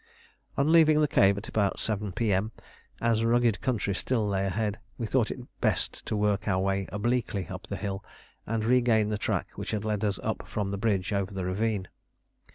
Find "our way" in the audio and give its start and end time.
6.47-6.87